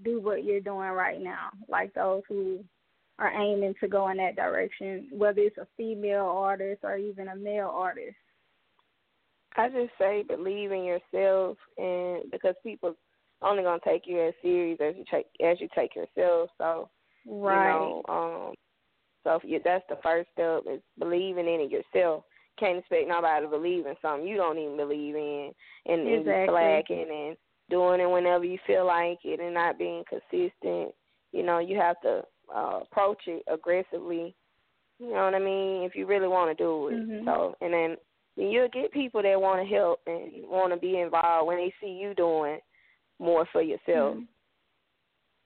do 0.04 0.20
what 0.20 0.44
you're 0.44 0.60
doing 0.60 0.90
right 0.90 1.22
now, 1.22 1.50
like 1.70 1.94
those 1.94 2.24
who 2.28 2.64
are 3.20 3.32
aiming 3.32 3.76
to 3.80 3.88
go 3.88 4.10
in 4.10 4.18
that 4.18 4.36
direction, 4.36 5.08
whether 5.12 5.40
it's 5.40 5.58
a 5.58 5.68
female 5.78 6.26
artist 6.26 6.82
or 6.84 6.98
even 6.98 7.28
a 7.28 7.36
male 7.36 7.72
artist? 7.74 8.16
I 9.56 9.70
just 9.70 9.92
say 10.00 10.24
believe 10.28 10.72
in 10.72 10.84
yourself, 10.84 11.58
and 11.78 12.24
because 12.32 12.56
people 12.64 12.96
only 13.42 13.64
gonna 13.64 13.80
take 13.86 14.04
you 14.08 14.22
as 14.22 14.34
serious 14.42 14.80
as 14.82 14.96
you 14.98 15.06
take 15.12 15.28
as 15.46 15.60
you 15.62 15.68
take 15.76 15.96
yourself. 15.96 16.50
So 16.58 16.90
right. 17.28 17.68
you 17.68 17.80
know, 17.80 18.04
um, 18.10 18.54
so 19.24 19.36
if 19.36 19.44
you, 19.44 19.60
that's 19.64 19.84
the 19.90 19.98
first 20.02 20.30
step 20.34 20.64
is 20.72 20.82
believing 20.98 21.48
in 21.48 21.62
it 21.62 21.72
yourself. 21.72 22.24
Can't 22.60 22.78
expect 22.80 23.08
nobody 23.08 23.46
to 23.46 23.50
believe 23.50 23.86
in 23.86 23.96
something 24.02 24.28
you 24.28 24.38
don't 24.38 24.60
even 24.60 24.78
believe 24.78 25.16
in, 25.16 25.52
and, 25.88 26.08
exactly. 26.08 26.40
and 26.40 26.50
slacking 26.50 27.08
and 27.10 27.38
doing 27.70 28.02
it 28.02 28.10
whenever 28.10 28.46
you 28.46 28.58
feel 28.68 28.86
like 28.86 29.20
it 29.24 29.40
and 29.40 29.54
not 29.54 29.78
being 29.78 30.04
consistent. 30.10 30.94
You 31.32 31.44
know, 31.44 31.60
you 31.60 31.78
have 31.78 32.00
to 32.02 32.24
uh, 32.54 32.80
approach 32.82 33.22
it 33.28 33.44
aggressively. 33.52 34.36
You 35.00 35.10
know 35.10 35.26
what 35.26 35.36
I 35.36 35.40
mean? 35.40 35.84
If 35.84 35.96
you 35.96 36.06
really 36.06 36.28
want 36.28 36.56
to 36.56 36.64
do 36.64 36.88
it. 36.90 36.94
Mm-hmm. 36.94 37.26
So, 37.26 37.56
and 37.62 37.74
then 37.74 37.98
you'll 38.36 38.70
get 38.70 38.92
people 38.92 39.22
that 39.24 39.42
want 39.42 39.68
to 39.68 39.76
help 39.76 40.00
and 40.08 40.32
want 40.48 40.74
to 40.74 40.80
be 40.80 41.00
involved 41.00 41.48
when 41.48 41.58
they 41.58 41.74
see 41.82 41.92
you 41.92 42.14
doing 42.14 42.60
more 43.20 43.48
for 43.52 43.62
yourself. 43.62 44.18
Mm-hmm. 44.18 44.24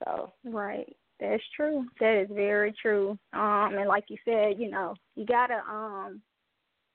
So. 0.03 0.33
Right. 0.45 0.95
That's 1.19 1.43
true. 1.55 1.86
That 2.00 2.21
is 2.21 2.29
very 2.31 2.74
true. 2.79 3.17
Um, 3.33 3.74
and 3.75 3.88
like 3.88 4.05
you 4.09 4.17
said, 4.24 4.59
you 4.59 4.69
know, 4.69 4.93
you 5.15 5.25
gotta 5.25 5.62
um 5.67 6.21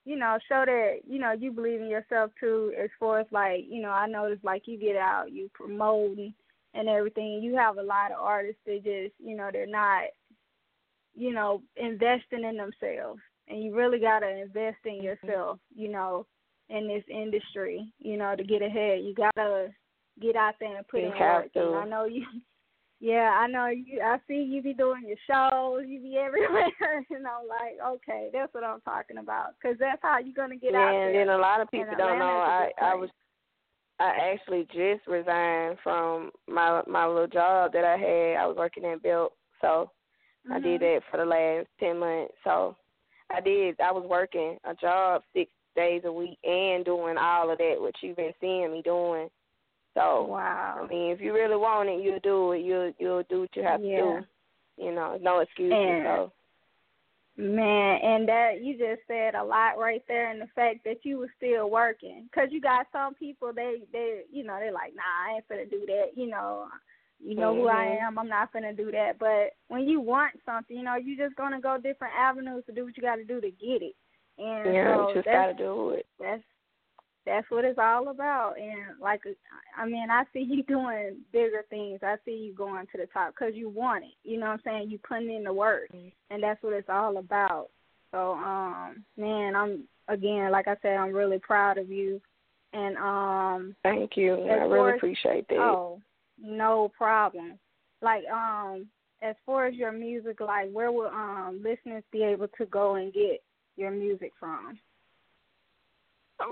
you 0.04 0.16
know, 0.16 0.38
show 0.48 0.64
that, 0.66 1.00
you 1.06 1.18
know, 1.18 1.32
you 1.32 1.52
believe 1.52 1.80
in 1.80 1.88
yourself 1.88 2.32
too 2.40 2.72
as 2.82 2.90
far 2.98 3.20
as 3.20 3.26
like, 3.30 3.64
you 3.68 3.80
know, 3.82 3.90
I 3.90 4.06
noticed 4.06 4.44
like 4.44 4.62
you 4.66 4.78
get 4.78 4.96
out, 4.96 5.30
you 5.32 5.50
promoting 5.54 6.34
and 6.74 6.88
everything. 6.88 7.40
You 7.42 7.56
have 7.56 7.76
a 7.76 7.82
lot 7.82 8.10
of 8.12 8.18
artists 8.20 8.60
that 8.66 8.82
just, 8.84 9.14
you 9.18 9.36
know, 9.36 9.50
they're 9.52 9.66
not, 9.66 10.04
you 11.14 11.32
know, 11.32 11.62
investing 11.76 12.44
in 12.44 12.56
themselves. 12.56 13.20
And 13.48 13.62
you 13.62 13.74
really 13.74 13.98
gotta 13.98 14.28
invest 14.28 14.78
in 14.84 14.94
Mm-hmm. 14.94 15.04
yourself, 15.04 15.58
you 15.74 15.88
know, 15.88 16.26
in 16.68 16.88
this 16.88 17.04
industry, 17.08 17.92
you 17.98 18.16
know, 18.16 18.34
to 18.34 18.42
get 18.44 18.62
ahead. 18.62 19.00
You 19.04 19.14
gotta 19.14 19.68
get 20.20 20.36
out 20.36 20.54
there 20.58 20.76
and 20.76 20.88
put 20.88 21.00
you 21.00 21.12
in 21.12 21.18
work. 21.18 21.52
to. 21.52 21.66
And 21.66 21.76
I 21.76 21.84
know 21.84 22.04
you 22.06 22.24
yeah, 23.02 23.34
I 23.36 23.48
know 23.48 23.66
you. 23.66 24.00
I 24.00 24.18
see 24.28 24.46
you 24.48 24.62
be 24.62 24.74
doing 24.74 25.02
your 25.08 25.18
shows. 25.26 25.82
You 25.88 26.00
be 26.00 26.16
everywhere, 26.24 26.70
and 27.10 27.26
I'm 27.26 27.48
like, 27.48 27.76
okay, 27.84 28.30
that's 28.32 28.54
what 28.54 28.62
I'm 28.62 28.80
talking 28.82 29.18
about. 29.18 29.54
Because 29.60 29.76
that's 29.80 30.00
how 30.02 30.20
you're 30.20 30.32
gonna 30.32 30.56
get 30.56 30.72
yeah, 30.72 30.78
out 30.78 30.92
there. 30.92 31.08
and 31.08 31.28
then 31.28 31.34
a 31.34 31.38
lot 31.38 31.60
of 31.60 31.68
people 31.72 31.94
don't 31.98 32.20
know. 32.20 32.38
I 32.38 32.70
Atlanta's 32.70 32.74
a 32.76 32.80
good 32.80 32.86
I 32.86 32.94
was 32.94 33.10
I 33.98 34.32
actually 34.32 34.66
just 34.72 35.06
resigned 35.08 35.78
from 35.82 36.30
my 36.46 36.82
my 36.86 37.04
little 37.04 37.26
job 37.26 37.72
that 37.72 37.84
I 37.84 37.96
had. 37.96 38.40
I 38.40 38.46
was 38.46 38.56
working 38.56 38.84
at 38.84 39.02
Belt, 39.02 39.32
so 39.60 39.90
mm-hmm. 40.46 40.52
I 40.52 40.60
did 40.60 40.80
that 40.80 41.00
for 41.10 41.16
the 41.16 41.24
last 41.24 41.66
ten 41.80 41.98
months. 41.98 42.34
So 42.44 42.76
I 43.34 43.40
did. 43.40 43.80
I 43.80 43.90
was 43.90 44.06
working 44.08 44.58
a 44.64 44.76
job 44.76 45.22
six 45.34 45.50
days 45.74 46.02
a 46.04 46.12
week 46.12 46.38
and 46.44 46.84
doing 46.84 47.16
all 47.18 47.50
of 47.50 47.58
that, 47.58 47.76
which 47.78 47.96
you've 48.00 48.16
been 48.16 48.32
seeing 48.40 48.70
me 48.70 48.80
doing. 48.82 49.28
So 49.94 50.24
wow. 50.24 50.80
I 50.82 50.86
mean, 50.86 51.12
if 51.12 51.20
you 51.20 51.34
really 51.34 51.56
want 51.56 51.88
it, 51.88 52.02
you'll 52.02 52.20
do 52.20 52.52
it. 52.52 52.64
You'll 52.64 52.92
you'll 52.98 53.24
do 53.24 53.40
what 53.40 53.56
you 53.56 53.62
have 53.62 53.84
yeah. 53.84 53.96
to 53.96 54.02
do. 54.02 54.84
You 54.84 54.94
know, 54.94 55.18
no 55.20 55.40
excuses. 55.40 55.72
And, 55.76 56.04
so 56.04 56.32
Man, 57.36 57.98
and 58.02 58.28
that 58.28 58.62
you 58.62 58.76
just 58.76 59.00
said 59.08 59.34
a 59.34 59.42
lot 59.42 59.78
right 59.78 60.02
there, 60.06 60.30
and 60.30 60.40
the 60.40 60.48
fact 60.54 60.80
that 60.84 60.98
you 61.02 61.16
were 61.16 61.32
still 61.38 61.70
working, 61.70 62.28
because 62.30 62.50
you 62.52 62.60
got 62.60 62.86
some 62.92 63.14
people 63.14 63.52
they 63.54 63.78
they 63.90 64.20
you 64.30 64.44
know 64.44 64.58
they're 64.58 64.70
like, 64.70 64.92
nah, 64.94 65.02
I 65.02 65.36
ain't 65.36 65.48
finna 65.48 65.70
do 65.70 65.86
that. 65.86 66.10
You 66.14 66.28
know, 66.28 66.66
you 67.24 67.34
know 67.34 67.54
mm-hmm. 67.54 67.62
who 67.62 67.68
I 67.68 67.98
am. 68.02 68.18
I'm 68.18 68.28
not 68.28 68.52
finna 68.52 68.76
do 68.76 68.90
that. 68.92 69.18
But 69.18 69.54
when 69.68 69.88
you 69.88 69.98
want 69.98 70.34
something, 70.44 70.76
you 70.76 70.82
know, 70.82 70.96
you 70.96 71.16
just 71.16 71.34
gonna 71.36 71.58
go 71.58 71.78
different 71.78 72.12
avenues 72.18 72.64
to 72.66 72.72
do 72.72 72.84
what 72.84 72.98
you 72.98 73.02
got 73.02 73.16
to 73.16 73.24
do 73.24 73.40
to 73.40 73.50
get 73.50 73.80
it. 73.80 73.96
And 74.36 74.74
yeah, 74.74 74.94
so 74.94 75.08
you 75.08 75.14
just 75.14 75.24
gotta 75.24 75.54
do 75.54 75.90
it. 75.90 76.06
That's 76.20 76.42
that's 77.24 77.50
what 77.50 77.64
it's 77.64 77.78
all 77.78 78.08
about. 78.08 78.54
And 78.58 79.00
like, 79.00 79.22
I 79.76 79.86
mean, 79.86 80.10
I 80.10 80.24
see 80.32 80.40
you 80.40 80.62
doing 80.68 81.18
bigger 81.32 81.64
things. 81.70 82.00
I 82.02 82.16
see 82.24 82.32
you 82.32 82.54
going 82.54 82.86
to 82.86 82.98
the 82.98 83.06
top 83.12 83.34
because 83.34 83.54
you 83.54 83.68
want 83.68 84.04
it. 84.04 84.14
You 84.24 84.38
know 84.38 84.46
what 84.46 84.52
I'm 84.52 84.60
saying? 84.64 84.90
You 84.90 84.98
putting 84.98 85.32
in 85.32 85.44
the 85.44 85.52
work, 85.52 85.90
and 86.30 86.42
that's 86.42 86.62
what 86.62 86.72
it's 86.72 86.88
all 86.88 87.18
about. 87.18 87.68
So, 88.10 88.32
um, 88.32 89.04
man, 89.16 89.56
I'm 89.56 89.84
again, 90.08 90.50
like 90.50 90.68
I 90.68 90.76
said, 90.82 90.96
I'm 90.96 91.12
really 91.12 91.38
proud 91.38 91.78
of 91.78 91.90
you. 91.90 92.20
And 92.72 92.96
um, 92.96 93.76
thank 93.82 94.16
you. 94.16 94.34
I 94.34 94.64
really 94.64 94.92
as, 94.92 94.96
appreciate 94.96 95.48
that. 95.48 95.58
Oh, 95.58 96.00
no 96.40 96.90
problem. 96.96 97.58
Like, 98.00 98.24
um, 98.32 98.86
as 99.22 99.36
far 99.46 99.66
as 99.66 99.74
your 99.74 99.92
music, 99.92 100.40
like, 100.40 100.70
where 100.72 100.90
will 100.90 101.08
um 101.08 101.60
listeners 101.62 102.02
be 102.10 102.22
able 102.22 102.48
to 102.58 102.66
go 102.66 102.96
and 102.96 103.12
get 103.12 103.42
your 103.76 103.90
music 103.90 104.32
from? 104.38 104.78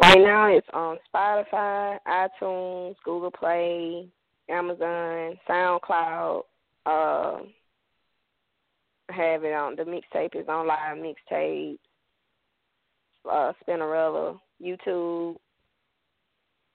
Right 0.02 0.18
now, 0.18 0.46
it's 0.46 0.66
on 0.72 0.98
Spotify, 1.12 1.98
iTunes, 2.06 2.94
Google 3.04 3.30
Play, 3.30 4.08
Amazon, 4.48 5.38
SoundCloud. 5.48 6.42
Uh, 6.86 7.38
have 9.10 9.44
it 9.44 9.52
on 9.52 9.76
the 9.76 9.82
mixtape 9.82 10.40
is 10.40 10.48
on 10.48 10.66
live 10.66 10.96
mixtape. 10.96 11.78
Uh, 13.30 13.52
Spinrilla, 13.62 14.38
YouTube, 14.62 15.36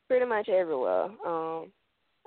pretty 0.08 0.26
much 0.26 0.48
everywhere. 0.48 1.06
Um, 1.26 1.72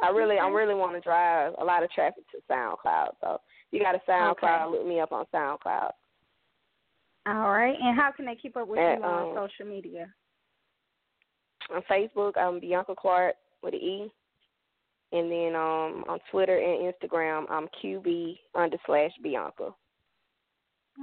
I 0.02 0.10
really, 0.10 0.38
I 0.38 0.48
really 0.48 0.74
want 0.74 0.94
to 0.94 1.00
drive 1.00 1.54
a 1.60 1.64
lot 1.64 1.82
of 1.82 1.90
traffic 1.90 2.24
to 2.30 2.38
SoundCloud. 2.50 3.10
So 3.20 3.40
you 3.70 3.80
got 3.80 3.94
a 3.94 4.10
SoundCloud, 4.10 4.66
okay. 4.66 4.70
look 4.70 4.86
me 4.86 5.00
up 5.00 5.12
on 5.12 5.24
SoundCloud. 5.34 5.90
All 7.26 7.50
right, 7.50 7.76
and 7.80 7.96
how 7.96 8.10
can 8.10 8.26
they 8.26 8.36
keep 8.36 8.56
up 8.56 8.66
with 8.66 8.78
At, 8.78 8.98
you 8.98 9.04
on 9.04 9.36
um, 9.36 9.48
social 9.48 9.70
media? 9.70 10.06
On 11.74 11.82
Facebook, 11.90 12.36
I'm 12.36 12.60
Bianca 12.60 12.94
Clarke 12.98 13.36
with 13.62 13.74
an 13.74 13.80
E. 13.80 14.12
And 15.12 15.30
then 15.30 15.54
um 15.54 16.04
on 16.08 16.18
Twitter 16.30 16.58
and 16.58 16.92
Instagram, 16.92 17.46
I'm 17.50 17.68
QB 17.82 18.38
under 18.54 18.76
slash 18.86 19.12
Bianca. 19.22 19.74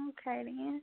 Okay 0.08 0.44
then. 0.44 0.82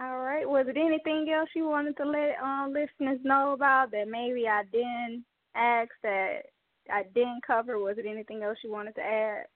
All 0.00 0.18
right. 0.18 0.48
Was 0.48 0.66
it 0.68 0.76
anything 0.76 1.32
else 1.32 1.48
you 1.56 1.68
wanted 1.68 1.96
to 1.96 2.04
let 2.04 2.36
um, 2.42 2.72
listeners 2.72 3.18
know 3.24 3.52
about 3.52 3.90
that 3.90 4.06
maybe 4.08 4.46
I 4.46 4.62
didn't 4.70 5.24
ask 5.56 5.90
that 6.02 6.42
I 6.90 7.02
didn't 7.14 7.42
cover? 7.44 7.78
Was 7.78 7.98
it 7.98 8.06
anything 8.06 8.42
else 8.42 8.58
you 8.62 8.70
wanted 8.70 8.94
to 8.94 9.02
add? 9.02 9.46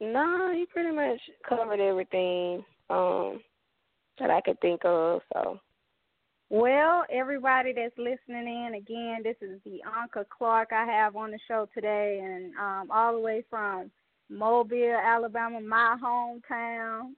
No, 0.00 0.50
you 0.50 0.66
pretty 0.66 0.94
much 0.94 1.20
covered 1.48 1.80
everything 1.80 2.64
um, 2.90 3.40
that 4.18 4.30
I 4.30 4.40
could 4.40 4.60
think 4.60 4.80
of. 4.84 5.20
So. 5.32 5.60
Well, 6.48 7.04
everybody 7.10 7.72
that's 7.72 7.98
listening 7.98 8.46
in, 8.46 8.74
again, 8.74 9.22
this 9.24 9.34
is 9.40 9.58
Bianca 9.64 10.24
Clarke 10.30 10.72
I 10.72 10.84
have 10.84 11.16
on 11.16 11.32
the 11.32 11.40
show 11.48 11.68
today, 11.74 12.20
and 12.22 12.54
um, 12.54 12.90
all 12.90 13.14
the 13.14 13.20
way 13.20 13.44
from 13.50 13.90
Mobile, 14.28 14.96
Alabama, 15.04 15.60
my 15.60 15.96
hometown, 16.00 17.14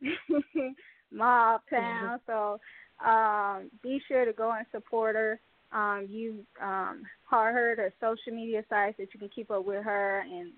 my 1.12 1.58
town. 1.68 2.20
So 2.26 2.58
um, 3.06 3.70
be 3.82 4.00
sure 4.08 4.24
to 4.24 4.32
go 4.32 4.52
and 4.52 4.64
support 4.72 5.14
her. 5.14 5.38
Um, 5.72 6.06
you 6.08 6.46
um, 6.62 7.02
heard 7.30 7.76
her 7.76 7.92
social 8.00 8.32
media 8.32 8.64
sites 8.70 8.96
that 8.96 9.12
you 9.12 9.20
can 9.20 9.28
keep 9.28 9.50
up 9.50 9.66
with 9.66 9.84
her, 9.84 10.20
and 10.20 10.52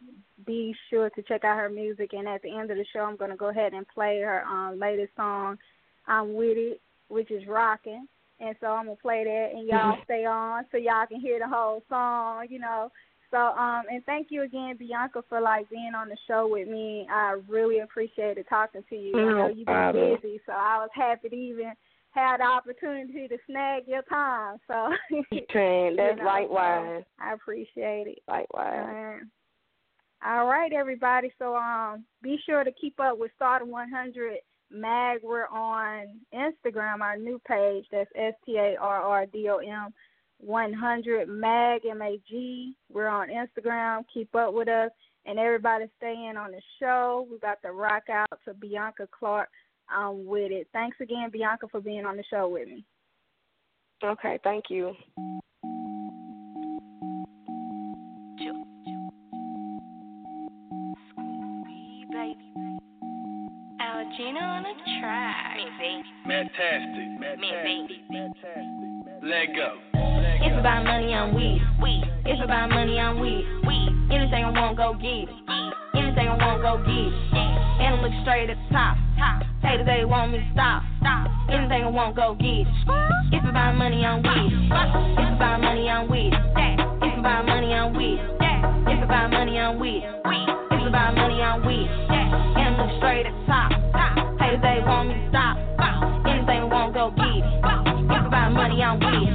be 0.47 0.73
sure 0.91 1.11
to 1.11 1.23
check 1.23 1.43
out 1.43 1.59
her 1.59 1.69
music. 1.69 2.12
And 2.12 2.29
at 2.29 2.41
the 2.43 2.57
end 2.57 2.71
of 2.71 2.77
the 2.77 2.87
show, 2.93 3.00
I'm 3.00 3.17
going 3.17 3.33
to 3.33 3.37
go 3.37 3.49
ahead 3.49 3.73
and 3.73 3.87
play 3.89 4.21
her 4.21 4.45
um, 4.45 4.79
latest 4.79 5.11
song, 5.17 5.59
"I'm 6.07 6.35
with 6.35 6.57
It," 6.57 6.81
which 7.09 7.33
is 7.33 7.49
rocking. 7.49 8.07
And 8.41 8.57
so 8.61 8.69
I'm 8.69 8.87
gonna 8.87 8.97
play 8.97 9.25
that, 9.25 9.51
and 9.55 9.69
y'all 9.69 9.93
mm-hmm. 9.93 10.03
stay 10.05 10.25
on 10.25 10.65
so 10.73 10.79
y'all 10.79 11.07
can 11.07 11.21
hear 11.21 11.39
the 11.39 11.49
whole 11.49 11.83
song. 11.91 12.47
You 12.49 12.59
know, 12.59 12.91
so 13.31 13.39
um, 13.39 13.83
and 13.91 14.05
thank 14.07 14.29
you 14.31 14.43
again, 14.43 14.77
Bianca, 14.79 15.23
for 15.29 15.41
like 15.41 15.69
being 15.71 15.93
on 15.95 16.09
the 16.09 16.17
show 16.27 16.49
with 16.51 16.67
me. 16.67 17.07
I 17.11 17.39
really 17.49 17.81
appreciated 17.81 18.47
talking 18.49 18.83
to 18.89 18.97
you. 18.97 19.13
No 19.13 19.29
I 19.29 19.33
know 19.33 19.55
you've 19.55 19.67
been 19.67 20.17
busy, 20.21 20.41
so 20.47 20.53
I 20.53 20.79
was 20.79 20.91
happy 20.95 21.29
to 21.29 21.37
even 21.37 21.73
have 22.13 22.41
the 22.41 22.45
opportunity 22.45 23.29
to 23.29 23.37
snag 23.47 23.85
your 23.87 24.03
time. 24.03 24.57
So 24.67 24.89
Train, 25.51 25.97
that's 25.97 26.17
you 26.17 26.25
know, 26.25 26.29
likewise. 26.29 27.03
So 27.03 27.25
I 27.25 27.35
appreciate 27.35 28.07
it. 28.09 28.19
Likewise. 28.27 29.21
All 30.27 30.47
right, 30.47 30.73
everybody. 30.73 31.33
So 31.39 31.57
um, 31.57 32.05
be 32.23 32.39
sure 32.45 32.65
to 32.65 32.73
keep 32.73 32.99
up 33.01 33.19
with 33.19 33.31
Starrdom 33.37 33.71
100 33.71 34.39
Mag. 34.71 35.21
We're 35.23 35.47
on 35.49 36.21
Instagram, 36.35 37.00
our 37.00 37.17
new 37.17 37.41
page. 37.47 37.87
That's 37.91 38.11
S 38.15 38.35
T 38.45 38.57
A 38.57 38.77
R 38.81 39.03
R 39.03 39.27
D 39.27 39.49
O 39.49 39.59
M 39.59 39.93
100 40.39 41.29
Mag 41.29 41.83
M 41.87 42.03
A 42.03 42.19
G. 42.29 42.75
We're 42.93 43.09
on 43.09 43.29
Instagram. 43.29 44.05
Keep 44.12 44.35
up 44.35 44.55
with 44.55 44.69
us, 44.69 44.91
and 45.27 45.39
everybody 45.39 45.87
staying 45.99 46.37
on 46.37 46.53
the 46.53 46.62
show. 46.79 47.27
We 47.31 47.39
got 47.39 47.61
to 47.62 47.73
rock 47.73 48.05
out 48.11 48.29
to 48.45 48.55
Bianca 48.55 49.09
Clarke. 49.17 49.50
I'm 49.89 50.25
with 50.25 50.53
it. 50.53 50.69
Thanks 50.73 50.97
again, 51.00 51.31
Bianca, 51.33 51.67
for 51.71 51.81
being 51.81 52.07
on 52.07 52.17
the 52.17 52.25
show 52.31 52.49
with 52.49 52.69
me. 52.69 52.85
Okay, 54.03 54.39
thank 54.43 54.65
you. 54.71 54.95
Gina 64.31 64.47
on 64.47 64.63
the 64.63 64.71
track. 65.03 65.59
Fantastic. 66.23 67.19
Fantastic. 67.19 67.99
Let 69.27 69.51
go. 69.59 69.75
If 70.47 70.55
about 70.57 70.85
money, 70.85 71.13
I'm 71.13 71.35
weed. 71.35 71.61
Weed. 71.83 72.05
If 72.27 72.39
about 72.39 72.71
money, 72.71 73.01
I'm 73.01 73.19
weed. 73.19 73.43
Weed. 73.67 73.91
Anything 74.15 74.45
I 74.45 74.51
want, 74.55 74.77
go 74.77 74.95
get 74.95 75.27
it. 75.27 75.35
Anything 75.99 76.29
I 76.29 76.39
want, 76.39 76.63
go 76.63 76.79
get 76.79 76.95
it. 76.95 77.15
And 77.35 77.99
I 77.99 78.01
look 78.01 78.13
straight 78.23 78.51
at 78.51 78.57
the 78.57 78.71
top. 78.71 78.97
Top. 79.19 79.43
Haters, 79.67 79.87
they 79.87 80.05
want 80.05 80.31
me 80.31 80.39
to 80.39 80.47
stop. 80.55 80.85
Stop. 81.01 81.27
Anything 81.51 81.83
I 81.83 81.91
want, 81.91 82.15
go 82.15 82.37
get 82.39 82.47
it. 82.47 82.69
If 83.35 83.43
about 83.43 83.75
money, 83.75 84.07
I'm 84.07 84.23
weed. 84.23 84.53
If 84.55 85.35
about 85.35 85.61
money, 85.61 85.91
I'm 85.91 86.09
weed. 86.09 86.31
If 87.03 87.19
about 87.19 87.47
money, 87.47 87.75
I'm 87.75 87.97
weed. 87.99 88.23
If 88.23 89.03
about 89.03 89.31
money, 89.33 89.59
I'm 89.59 89.81
weed. 89.81 90.07
If 90.07 90.87
about 90.87 91.17
money, 91.17 91.43
I'm 91.43 91.67
weed. 91.67 91.91
And 92.15 92.78
I 92.78 92.78
look 92.78 92.97
straight 92.99 93.26
at 93.26 93.35
the 93.35 93.47
top. 93.47 94.20
They 94.58 94.82
want 94.82 95.08
me 95.08 95.15
to 95.15 95.28
stop. 95.30 95.54
Anything 96.26 96.67
want, 96.75 96.93
go 96.93 97.15
get 97.15 97.23
it. 97.23 97.45
If 97.47 98.26
about 98.26 98.50
money, 98.50 98.82
I'm 98.82 98.99
weed. 98.99 99.30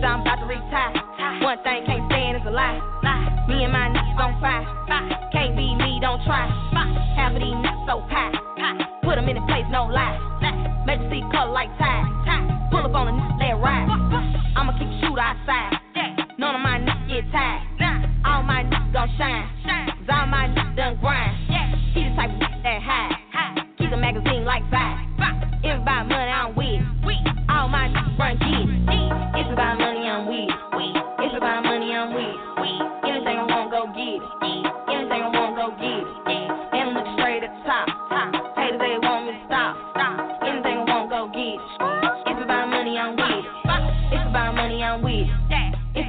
So 0.00 0.06
I'm 0.06 0.20
about 0.20 0.44
to 0.44 0.46
retire. 0.46 0.92
One 1.40 1.56
thing 1.64 1.88
can't 1.88 2.04
stand 2.12 2.36
is 2.36 2.42
a 2.44 2.52
lie. 2.52 2.76
Me 3.48 3.64
and 3.64 3.72
my 3.72 3.88
niggas 3.88 4.20
on 4.20 4.36
fire. 4.40 4.68
Can't 5.32 5.56
be 5.56 5.74
me, 5.74 5.98
don't 6.04 6.22
try. 6.28 6.52
Half 7.16 7.32
of 7.32 7.40
these 7.40 7.48
niggas 7.48 7.86
so 7.88 8.04
high. 8.12 8.36
Put 9.02 9.16
them 9.16 9.28
in 9.28 9.38
a 9.38 9.46
place, 9.46 9.64
no 9.70 9.88
lie. 9.88 10.20
Make 10.84 11.00
them 11.00 11.10
see 11.10 11.24
color 11.32 11.52
like 11.52 11.72
tide. 11.78 11.85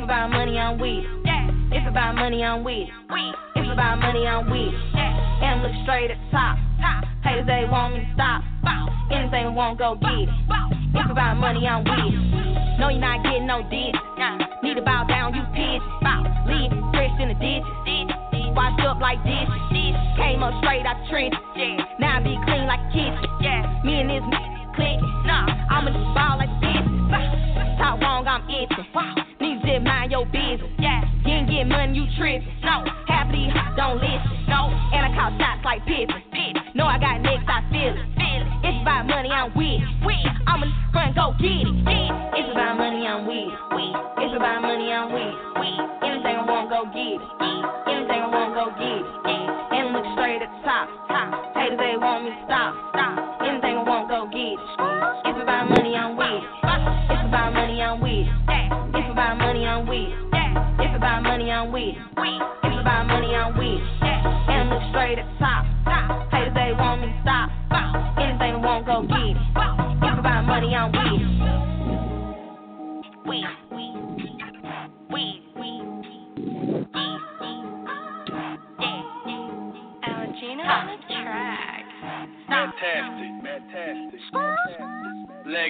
About 0.07 0.31
money, 0.31 0.55
I'm 0.57 0.79
it. 0.79 1.03
It's 1.75 1.83
about 1.83 2.15
money, 2.15 2.41
I'm 2.41 2.63
it. 2.63 2.87
It's 3.59 3.71
about 3.75 3.99
money, 3.99 4.23
I'm 4.23 4.47
it. 4.47 4.71
And 4.95 5.59
look 5.59 5.75
straight 5.83 6.11
at 6.11 6.15
the 6.15 6.31
top. 6.31 6.55
Haters, 7.27 7.43
they 7.43 7.67
want 7.67 7.91
me 7.91 8.07
to 8.07 8.07
stop. 8.15 8.39
Anything 9.11 9.47
I 9.47 9.49
want, 9.51 9.79
go 9.79 9.99
get 9.99 10.07
it. 10.07 10.31
It's 10.95 11.11
about 11.11 11.35
money, 11.35 11.67
I'm. 11.67 11.83
No, 12.79 12.87
you're 12.87 13.03
not 13.03 13.19
getting 13.19 13.51
no 13.51 13.67
ditch. 13.67 13.99
Need 14.63 14.79
to 14.79 14.81
bow 14.81 15.03
down, 15.11 15.35
you 15.35 15.43
pitch. 15.51 15.83
Leave 16.47 16.71
fresh 16.95 17.11
in 17.19 17.27
the 17.27 17.37
ditch. 17.43 17.67
Washed 18.55 18.79
up 18.87 19.03
like 19.03 19.19
this. 19.27 19.43
Came 20.15 20.39
up 20.39 20.55
straight 20.63 20.87
out 20.87 21.03
trench. 21.11 21.35
Now 21.99 22.15
I 22.15 22.23
be 22.23 22.39
clean 22.47 22.63
like 22.63 22.79
kitchen. 22.95 23.59
Me 23.83 23.99
and 23.99 24.07
this 24.07 24.23
click. 24.71 25.03
I'ma 25.27 25.91
ball 26.15 26.39
like 26.39 26.55
this. 26.63 26.79
Talk 27.75 27.99
wrong, 27.99 28.23
I'm 28.23 28.47
itching. 28.47 29.26
Get 31.57 31.67
money, 31.67 31.97
you 31.97 32.05
trippin'. 32.17 32.47
No, 32.61 32.85
half 33.07 33.31
these 33.31 33.51
don't 33.75 33.97
listen. 33.97 34.45
No, 34.47 34.69
and 34.93 35.01
I 35.05 35.11
call 35.17 35.33
shots 35.39 35.65
like 35.65 35.85
Pippen. 35.85 36.21
No, 36.75 36.85
I 36.85 36.99
got 36.99 37.21
next, 37.21 37.49
I 37.49 37.61
feel 37.71 37.93
it. 37.93 38.43
It's 38.63 38.81
about 38.81 39.07
money, 39.07 39.29
I'm 39.29 39.53
with 39.55 39.81
it. 39.81 40.31
I'ma 40.45 40.67
run, 40.93 41.13
go 41.15 41.33
get 41.39 41.65
it. 41.65 41.96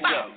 Let 0.04 0.12
go. 0.12 0.37